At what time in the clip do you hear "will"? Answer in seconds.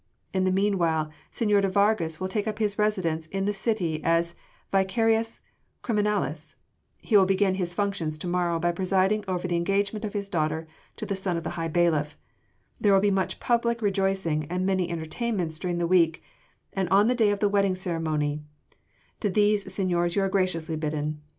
2.19-2.27, 7.15-7.27, 12.93-12.99